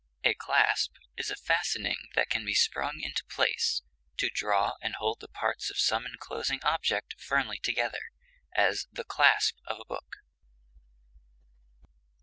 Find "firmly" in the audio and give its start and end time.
7.21-7.59